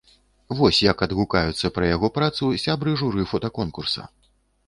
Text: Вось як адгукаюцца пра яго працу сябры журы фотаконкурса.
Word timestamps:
Вось 0.59 0.79
як 0.91 1.03
адгукаюцца 1.07 1.71
пра 1.75 1.91
яго 1.95 2.09
працу 2.17 2.49
сябры 2.63 2.97
журы 3.01 3.27
фотаконкурса. 3.35 4.01